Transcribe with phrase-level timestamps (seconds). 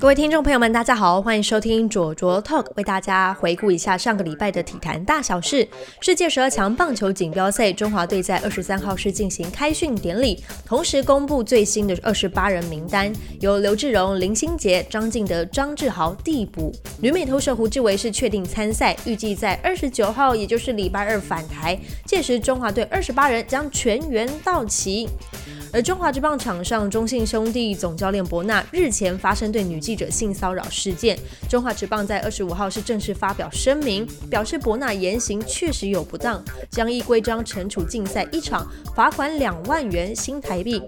[0.00, 5.66] 各位听众朋友们，大家好，欢迎收听左卓 Talk，为大家回顾一下上个礼拜的体坛大小事。
[6.00, 16.72] 世界十二强棒球锦标赛，中华队在二十三号是进行开训典礼，同时公布最新的二十八人名单，由刘志荣、林心杰、张敬德、张志豪递补。
[17.00, 21.76] 女美投手胡志伟是确定参赛，预计在二十九号，也就是礼拜二返台，
[22.06, 25.08] 届时中华队二十八人将全员到齐。
[25.70, 40.82] 而中华职棒场上，中信兄弟总教练伯纳日前发生对女记者性骚扰事件，中华职棒在二十五号是正式发表声明，表示伯纳言行确实有不当，将依规章惩处禁赛一场，罚款两万元新台币。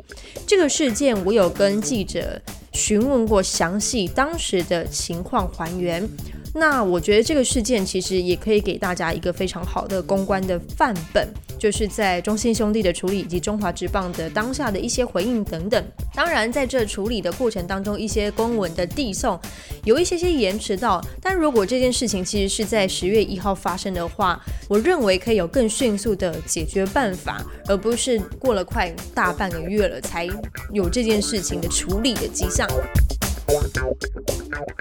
[0.47, 2.39] 这个事件我有跟记者
[2.75, 6.07] 询问过详细当时的情况还原。
[6.53, 11.29] 那我觉得这个事件其实也可以给大家一个非常好的公关的范本，
[11.59, 15.83] 就是在中信兄弟的处理以及中华职棒的当下的一些回应等等。
[16.13, 19.39] 当然，在这处理的过程当中，一些公文的递送
[19.85, 21.01] 有一些些延迟到。
[21.23, 30.29] 但如果这件事情其实是在十月一号发生的话，我认为可以有更迅速的解决办法，而不是过了快大半个月了才
[30.73, 32.67] 有这件事情的处理的迹象。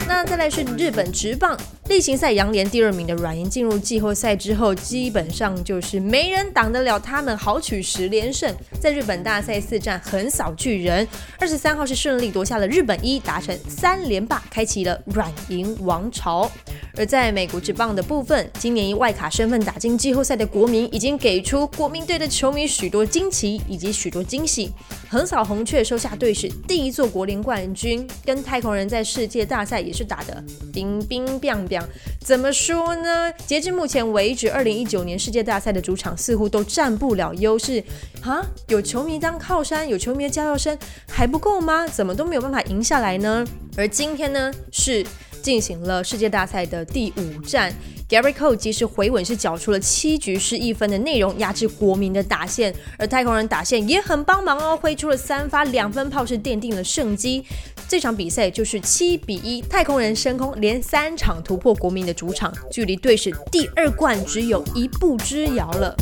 [0.07, 11.07] 那再来是日本直棒例行赛，杨联第二名的软银进入季后赛之后，基本上就是没人挡得了他们，豪取十连胜，在日本大赛四战横扫巨人。
[11.39, 16.51] 二十三号是顺利夺下了日本一，达成三连霸，开启了软银王朝。
[16.99, 24.69] 而在美国职棒的部分，今年以外卡身份打进季后赛的国民，已经给出国民队的球迷许多惊奇以及许多惊喜。
[25.07, 31.81] 横扫红雀，收下队史第一座国联冠军，跟太空人在世界大赛也是打的冰冰冰冰。
[32.19, 33.31] 怎么说呢？
[33.47, 37.81] 截至目前为止，二零一九年世界大赛的主场似乎都占不了优势
[38.23, 38.45] 啊！
[38.67, 40.77] 有球迷当靠山，有球迷的加油声
[41.07, 41.87] 还不够吗？
[41.87, 43.45] 怎么都没有办法赢下来呢？
[43.77, 45.05] 而今天呢，是
[45.41, 47.73] 进行了世界大赛的第五战。
[48.07, 52.73] Gary Cole 及时回稳，是缴出了七局失一分的内容，压制国民的打线。
[52.97, 57.45] 而太空人打线也很帮忙哦，挥出了三发两分炮，是奠定了胜机。
[57.87, 65.95] 这场比赛就是七比一，太空人升空，连三场突破国民的主场，距离队史第二冠只有一步之遥了。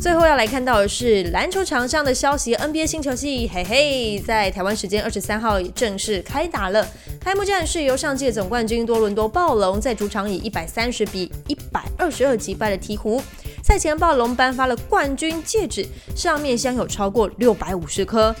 [0.00, 6.86] 最后要来看到的是篮球场上的消息，NBA 新球季，嘿嘿，在台湾时间二十三号正式开打了。
[7.20, 13.22] 开幕战是由上届总冠军多伦多暴龙在主场以一百三十比一百二十二击败了鹈鹕。
[13.62, 15.86] 赛前暴龙颁发了冠军戒指，
[16.16, 18.34] 上面镶有超过六百五十颗，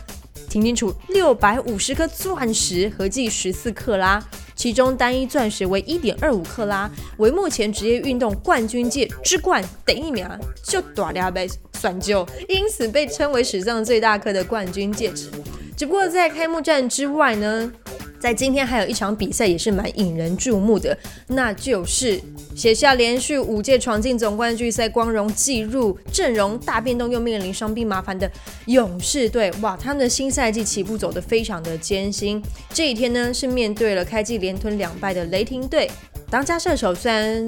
[0.50, 4.20] 听清楚，六百五十颗钻石，合计十四克拉。
[4.62, 10.24] 其中单一钻石为一点二五克拉，为目前职业运动冠军界之冠第一名，
[10.62, 15.28] 就大了呗算就，因此被称为史上最大颗的冠军戒指。
[15.76, 17.72] 只不过在开幕战之外呢？
[18.22, 20.96] 在今天还有一场比赛也是蛮引人注目的，
[21.26, 22.20] 那就是
[22.54, 28.30] 写下连续五届闯进总冠军赛光荣记录、阵容大变动又面临伤病麻烦的
[28.66, 29.50] 勇士队。
[29.60, 32.40] 哇，他们的新赛季起步走得非常的艰辛。
[32.72, 35.90] 这一天呢，是面对了开季连吞两败的雷霆队。
[36.30, 37.44] 当家射手虽然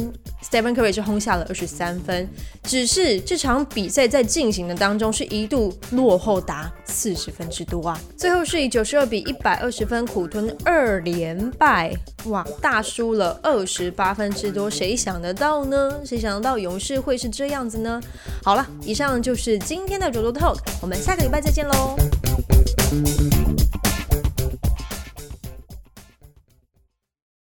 [0.49, 2.28] Stephen Curry 是轰下了二十三分，
[2.62, 7.99] 只是这场比赛在进行的当中是一度落后达四十分之多啊！
[8.16, 11.93] 最后是以九十二比一百二十分苦吞二连败，
[12.27, 16.00] 哇，大输了二十八分之多，谁想得到呢？
[16.05, 18.00] 谁想得到勇士会是这样子呢？
[18.43, 21.97] 好了，以上就是今天的卓卓 Talk，我们下个礼拜再见喽。